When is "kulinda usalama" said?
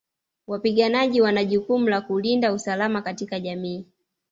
2.01-3.01